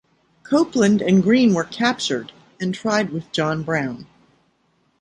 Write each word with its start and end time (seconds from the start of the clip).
Copeland 0.41 0.99
and 1.03 1.21
Green 1.21 1.53
were 1.53 1.63
captured 1.63 2.31
and 2.59 2.73
tried 2.73 3.11
with 3.11 3.31
John 3.31 3.61
Brown. 3.61 4.07